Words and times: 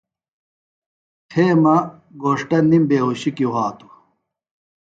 تھےۡ 1.29 1.53
مہ 1.63 1.75
گھوݜٹہ 2.21 2.59
نِم 2.69 2.83
بیہُوشیۡ 2.89 3.35
کیۡ 3.37 3.51
وھاتوۡ 3.53 3.93